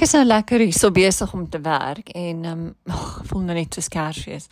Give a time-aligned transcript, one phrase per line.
[0.00, 3.42] Ek is nou lekker hier so besig om te werk en ehm um, oh, voel
[3.44, 4.46] nou net soos Kersfees.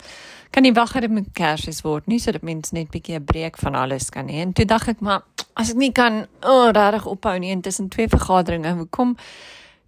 [0.53, 3.57] Kan nie wag dat dit met Kersfees word nie sodat mense net bietjie 'n breek
[3.57, 4.43] van alles kan hê.
[4.45, 5.23] En toe dink ek maar
[5.55, 9.17] as ek nie kan oh, regtig ophou nie intussen twee vergaderings, hoekom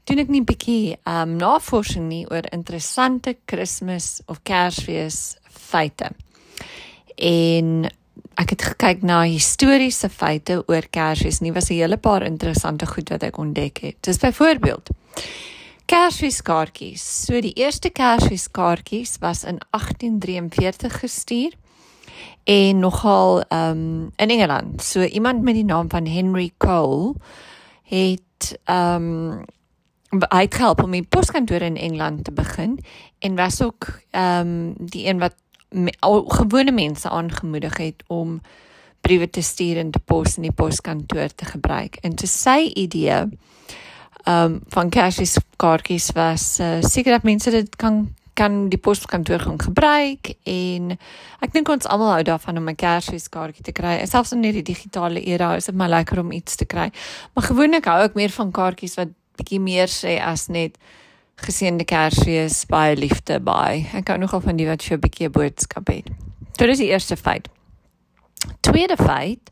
[0.10, 6.10] doen ek nie bietjie ehm um, navorsing nie oor interessante Kersfees of Kersfees feite.
[7.22, 7.86] En
[8.42, 11.42] ek het gekyk na historiese feite oor Kersfees.
[11.42, 13.98] Nie was 'n hele paar interessante goed wat ek ontdek het.
[14.02, 14.90] Dis byvoorbeeld
[15.86, 17.26] Kersfeeskaartjies.
[17.26, 21.52] So die eerste Kersfeeskaartjies was in 1843 gestuur
[22.44, 24.82] en nogal um in Engeland.
[24.82, 27.14] So iemand met die naam van Henry Cole
[27.84, 29.46] het um
[30.10, 32.80] hy het gehelp om die poskantoor in Engeland te begin
[33.20, 35.36] en was ook um die een wat
[35.72, 38.42] me, al, gewone mense aangemoedig het om
[39.02, 41.98] briewe te stuur en te pos in die poskantoor te gebruik.
[42.06, 43.24] En te sy idee
[44.30, 49.60] um van Kersfees kaartjies was uh, seker dat mense dit kan kan die poskantoor gaan
[49.60, 50.94] gebruik en
[51.44, 54.06] ek dink ons almal hou daarvan om 'n Kersfees kaartjie te kry.
[54.06, 56.92] Selfs in hierdie digitale era is dit maar lekker om iets te kry.
[57.34, 60.78] Maar gewoonlik hou ek meer van kaartjies wat bietjie meer sê as net
[61.36, 63.88] geseënde Kersfees, baie liefde, baie.
[63.94, 66.10] Ek hou nogal van die wat vir 'n bietjie 'n boodskap het.
[66.58, 67.50] Dit is die eerste feit.
[68.62, 69.50] Tweede feit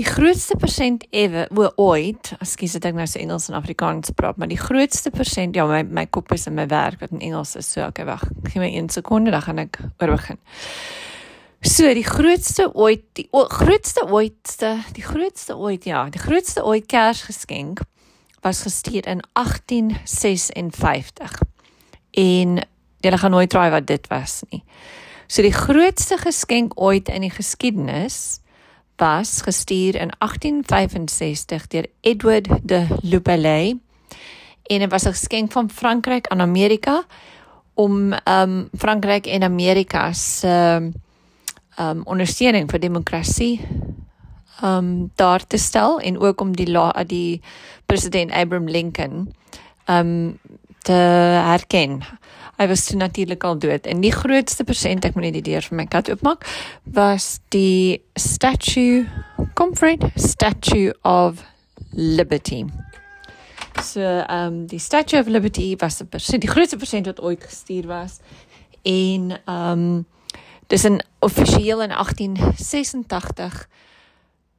[0.00, 1.42] Die grootste persent ewe
[1.76, 5.66] ooit, ekskuus dit ek nou so Engels en Afrikaans praat, maar die grootste persent, ja,
[5.68, 7.68] my my kop is in my werk wat in Engels is.
[7.68, 8.22] So, okay, wag.
[8.48, 10.40] Gee my 1 sekonde, dan gaan ek oor begin.
[11.60, 16.88] So, die grootste ooit, die o, grootste ooitste, die grootste ooit, ja, die grootste ooit
[16.88, 17.84] Kersgeskenk
[18.40, 21.40] was gestuur in 1856.
[22.10, 22.58] En
[23.00, 24.62] jy gaan nooit raai wat dit was nie.
[25.26, 28.40] So die grootste geskenk ooit in die geskiedenis
[29.00, 33.78] was gestuur in 1865 deur Edward de Lupelay
[34.62, 37.04] en dit was 'n geskenk van Frankryk aan Amerika
[37.74, 40.92] om ehm um, Frankryk en Amerika se ehm
[41.78, 43.60] um, ondersteuning vir demokrasie
[44.62, 47.40] um, daar te stel en ook om die la, die
[47.86, 49.32] president Abraham Lincoln
[49.86, 50.38] um,
[50.82, 52.00] te herken.
[52.60, 55.64] Hy was toe natuurlik al dood en die grootste persent ek moet net die deur
[55.64, 56.44] vir my kat oopmaak
[56.84, 59.06] was die statue
[59.56, 61.40] Comfort Statue of
[61.96, 62.66] Liberty.
[63.80, 67.44] So ehm um, die Statue of Liberty was die persent die grootste persent wat ooit
[67.44, 68.20] gestuur was
[68.84, 70.06] en ehm um,
[70.68, 73.68] dis 'n offisieel in 1886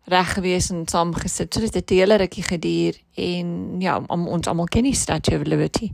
[0.03, 1.53] reg gewees en saamgesit.
[1.53, 5.39] So dit het 'n hele rukkie geduur en ja, om, ons almal ken die Statue
[5.39, 5.91] of Liberty.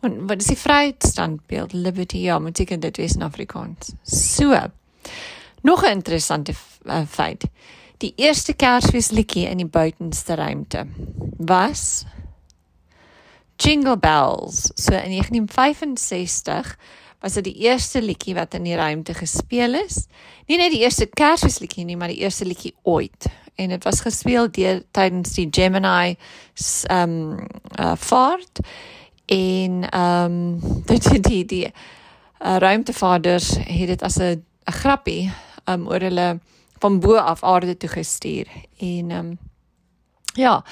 [0.00, 1.72] Want wat is die vryheidstandbeeld?
[1.72, 3.92] Liberty, ja, moet ek dit wees in Afrikaans.
[4.02, 4.70] So.
[5.62, 6.52] Nog 'n interessante
[6.84, 7.44] uh, feit.
[7.98, 10.86] Die eerste Kersfeesliedjie in die buitenste ruimte
[11.38, 12.04] was
[13.56, 14.70] Jingle Bells.
[14.74, 16.76] So in 1965
[17.20, 20.06] was dit die eerste liedjie wat in die ruimte gespeel is.
[20.46, 23.26] Nie net die eerste Kersfeesliedjie nie, maar die eerste liedjie ooit.
[23.56, 26.16] En dit was gespeel deur tydens die Gemini
[26.86, 27.46] ehm um,
[27.80, 28.60] uh, vaart
[29.26, 35.32] en ehm um, dit die die uh, ruimtevaders het dit as 'n 'n grappie
[35.64, 36.38] um oor hulle
[36.78, 38.46] van bo af aarde toe gestuur
[38.78, 39.38] en ehm um,
[40.34, 40.64] ja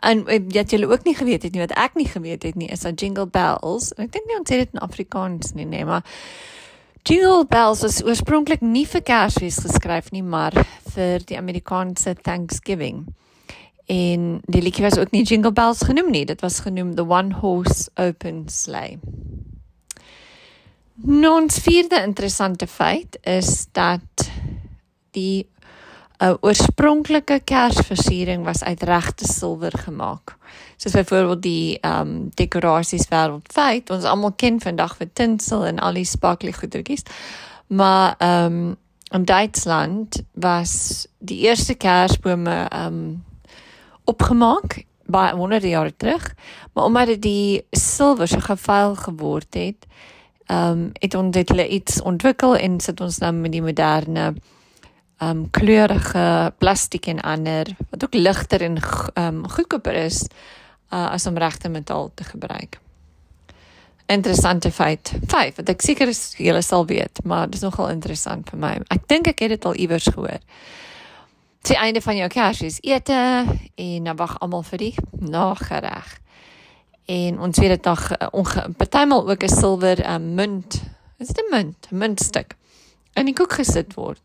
[0.00, 2.80] en wat julle ook nie geweet het nie wat ek nie geweet het nie is
[2.80, 6.04] dat jingle bells en ek dink nie ons sê dit in Afrikaans nie nee maar
[7.04, 10.54] Jingle bells is oorspronklik nie vir Kersfees geskryf nie maar
[10.94, 13.02] vir die Amerikaanse Thanksgiving.
[13.92, 17.42] En die liedjie was ook nie Jingle Bells genoem nie, dit was genoem The One
[17.42, 19.04] Horse Open Sleigh.
[21.04, 24.24] Nou, ons vierde interessante feit is dat
[25.12, 25.44] die
[26.24, 30.36] uh, oorspronklike Kersversiering was uit regte silwer gemaak.
[30.76, 36.00] Soos byvoorbeeld die ehm um, dekorasies wêreldwyd, ons almal ken vandag vir tinsel en al
[36.00, 37.04] die sparkly goedertjies.
[37.66, 38.76] Maar ehm um,
[39.14, 43.24] in Duitsland was die eerste Kersbome ehm um,
[44.04, 46.34] opgemaak baie honderde jare terug,
[46.72, 49.86] maar omdat dit die silwer so gevuil geword het,
[50.46, 54.34] ehm um, het ons dit iets ontwikkel en sit ons nou met die moderne
[55.22, 58.78] um, kleurige plastiek en ander wat ook ligter en
[59.14, 60.24] um, goedkoper is
[60.92, 62.80] uh, as om regte metaal te gebruik.
[64.06, 65.12] Interessante feit.
[65.26, 68.78] 5 wat ek seker is julle sal weet, maar dit is nogal interessant vir my.
[68.88, 70.40] Ek dink ek het dit al iewers gehoor
[71.64, 76.18] die einde van jou Kersfees ete en dan wag almal vir die nagereg.
[77.08, 78.10] En ons weet dit nog
[78.76, 80.82] partymal ook 'n silwer uh, munt.
[81.18, 81.86] Is dit 'n munt?
[81.90, 82.56] 'n Muntstuk.
[83.14, 84.22] In die koek gesit word.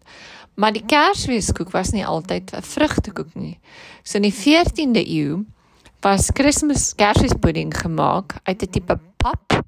[0.60, 3.60] Maar die Kersfeeskoek was nie altyd 'n vrugtekoek nie.
[4.04, 5.46] So in die 14de eeu
[6.02, 9.64] was Kersfees Kersfeespudding gemaak uit 'n tipe pap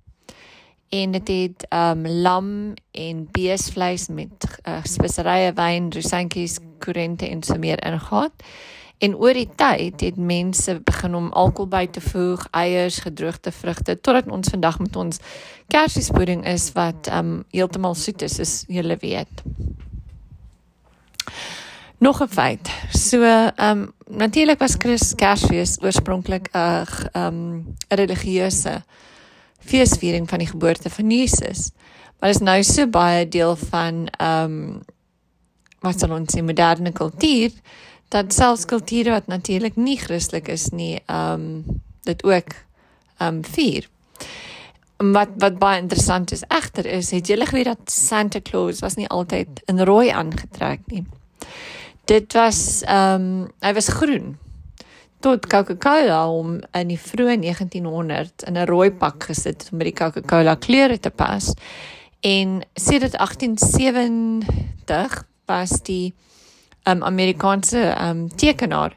[0.92, 7.56] en dit het um lam en beesvleis met uh, speserye, wyn, rosantjies, korente en so
[7.56, 8.32] meer ingegaan.
[9.02, 13.96] En oor die tyd het mense begin om alkohol by te voeg, eiers, gedroogde vrugte
[13.98, 15.18] totdat ons vandag met ons
[15.74, 19.42] kersfeespudding is wat um heeltemal soet is, soos julle weet.
[21.98, 22.70] Nog 'n feit.
[22.94, 23.24] So
[23.58, 24.78] um natuurlik was
[25.16, 26.86] Kersfees oorspronklik 'n
[27.18, 28.84] um 'n religieuse
[29.60, 31.72] feesviering van die geboorte van Jesus.
[32.20, 34.82] Maar is nou so baie deel van ehm um,
[35.82, 37.50] wat ons sê moderne kultuur
[38.12, 41.64] dat selfs kulture wat natuurlik nie Christelik is nie, ehm um,
[42.04, 42.50] dit ook
[43.18, 43.90] ehm um, vier.
[44.98, 49.08] Wat wat baie interessant is egter is, het julle geweet dat Santa Claus was nie
[49.08, 51.06] altyd in rooi aangetrek nie.
[52.06, 54.38] Dit was ehm um, hy was groen
[55.22, 59.94] tot Coca-Cola om in die vroeë 1900 in 'n rooi pak gesit om by die
[59.94, 61.54] Coca-Cola kleure te pas.
[62.20, 66.14] En sedert 1870 was die
[66.84, 68.96] um, Amerikaanse um, tekenaar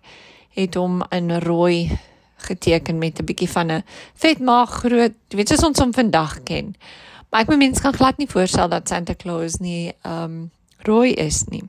[0.54, 1.98] het hom in rooi
[2.36, 3.84] geteken met 'n bietjie van 'n
[4.14, 6.76] vetmaag groot, jy weet soos ons hom vandag ken.
[7.30, 11.62] Maar ek mens kan glad nie voorstel dat Santa Claus nie um rooi is nie.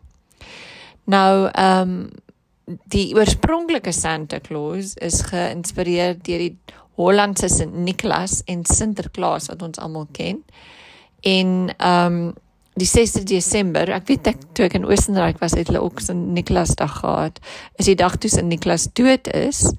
[1.04, 2.10] Nou um
[2.66, 6.58] die oorspronklike Santa Claus is geïnspireer deur die
[6.96, 10.44] Hollandse Sint Nicholas en Sinterklaas wat ons almal ken.
[11.22, 12.34] En um,
[12.76, 16.34] die 6de Desember, ek weet ek toe ek in Oostenryk was, het hulle ook Sint
[16.36, 17.40] Nicholas dag gehad.
[17.80, 19.70] Is die dag toe Sint Nicholas dood is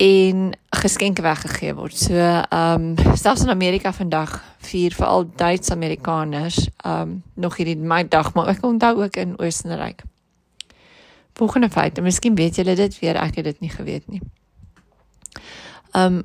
[0.00, 1.94] en geskenke weggegee word.
[1.94, 4.38] So ehm um, selfs in Amerika vandag
[4.70, 10.02] vier veral Duits-Amerikaners ehm um, nog hierdie my dag, maar ek onthou ook in Oostenryk.
[11.38, 14.22] Volgende feit, en miskien weet julle dit weer, ek het dit nie geweet nie.
[15.94, 16.22] Um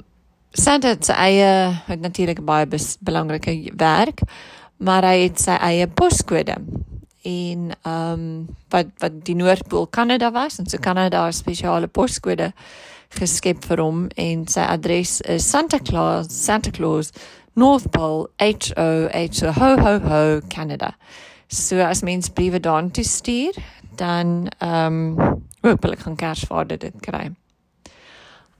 [0.55, 2.67] Santa se eie het natuurlik baie
[3.03, 4.21] belangrike werk,
[4.77, 6.57] maar hy het sy eie poskode.
[7.25, 8.25] En um
[8.69, 12.53] wat wat die Noordpool Kanada was, en so Kanada 'n spesiale poskode
[13.09, 17.11] geskep vir hom en sy adres is Santa Claus, Santa Claus,
[17.55, 20.95] North Pole, H O H O ho ho ho Canada.
[21.47, 23.53] So as mens briewe daartoe stuur,
[23.95, 27.31] dan ehm um, hopelik gaan Kersvader dit kry.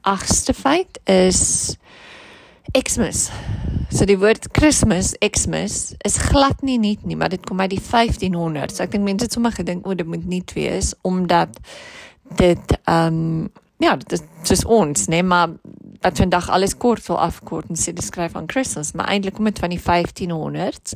[0.02, 1.76] Agste feit is
[2.72, 3.30] Xmas.
[3.96, 7.80] So die woord Christmas, Xmas is glad nie nuut nie, maar dit kom uit die
[7.80, 8.82] 1500s.
[8.84, 11.56] Ek dink mense het sommer gedink o, dit moet nuut wees omdat
[12.36, 13.46] dit ehm um,
[13.80, 15.54] ja, dit is dis ons, nee, maar
[16.04, 19.48] wat vandag alles kort wil afkort en sê dit skryf aan Christmas, maar eintlik kom
[19.48, 20.96] dit van die 1500s.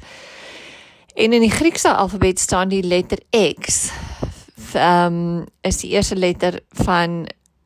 [1.16, 3.94] En in die Griekse alfabet staan die letter X
[4.76, 7.22] ehm um, is die eerste letter van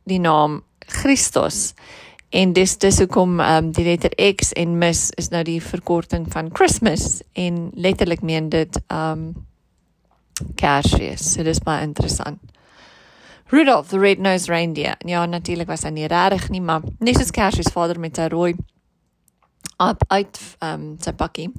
[0.05, 0.61] die naam
[1.01, 1.73] Christus.
[2.33, 6.25] En dis dis hoekom ehm um, die letter X en mis is nou die verkorting
[6.33, 9.45] van Christmas en letterlik meen dit ehm um,
[10.57, 11.27] Kersfees.
[11.33, 12.41] So dis baie interessant.
[13.53, 14.95] Rudolph the red-nosed reindeer.
[15.05, 18.55] Ja, natuurlik was hy nie regtig nie, maar net soos Kersfees vader met sy rooi
[19.77, 21.51] op uit ehm um, sy pakkie.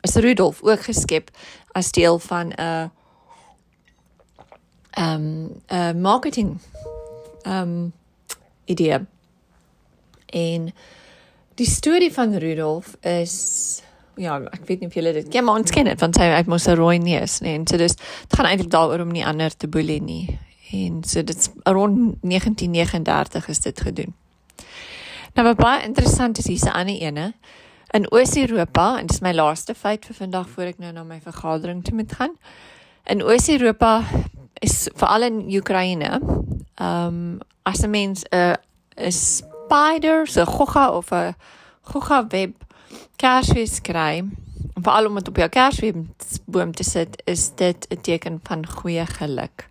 [0.00, 1.28] Is Rudolph ook geskep
[1.76, 2.88] as deel van 'n uh,
[4.96, 6.58] um uh marketing
[7.44, 7.92] um
[8.64, 9.11] idee.
[10.32, 10.68] En
[11.60, 13.82] die storie van Rudolf is
[14.20, 16.48] ja, ek weet nie of julle dit ken, maar ons ken dit want hy het
[16.50, 19.56] mos 'n rooi neus, nee, en so dis dit gaan eintlik daaroor om nie ander
[19.56, 20.38] te boelie nie.
[20.72, 24.14] En so dit's rond 1939 is dit gedoen.
[25.34, 27.32] Nou wat baie interessant is hierse ander ene
[27.92, 31.84] in Oos-Europa en dis my laaste feit vir vandag voor ek nou na my vergadering
[31.84, 32.36] toe moet gaan.
[33.04, 34.04] In Oos-Europa
[34.60, 36.20] is veral in Oekraïne.
[36.76, 38.56] Ehm um, as 'n mens 'n
[38.96, 41.34] 'n spider, so gogga of 'n
[41.82, 42.52] gogga web
[43.16, 44.22] kersfees kry,
[44.74, 49.68] veral om dit op jou kersfeesboom te sit, is dit 'n teken van goeie geluk.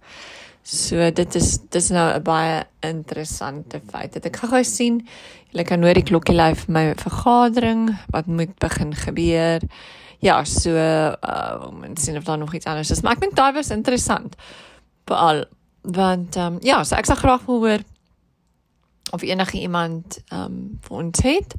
[0.64, 4.14] So dit is dis nou 'n baie interessante feit.
[4.14, 5.08] Dit ek gaan gou sien.
[5.52, 9.62] Julle kan hoor die klokkie lui vir my vergadering wat moet begin gebeur
[10.20, 13.54] ja, so uh mens sien of daar nog iets anders is, maar ek dink daai
[13.54, 14.36] was interessant.
[15.06, 15.46] Veral
[15.82, 17.80] want ehm um, ja, so ek sal graag wil hoor
[19.12, 21.56] of enige iemand ehm um, vir ons het.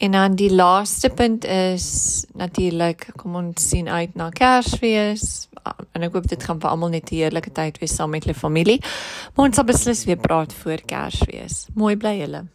[0.00, 5.48] En dan die laaste punt is natuurlik kom ons sien uit na Kersfees
[5.92, 8.34] en ek hoop dit gaan vir almal net 'n heerlike tyd wees saam met hulle
[8.34, 8.80] familie.
[9.34, 11.66] Maar ons sal beslis weer praat voor Kersfees.
[11.74, 12.46] Mooi bly julle.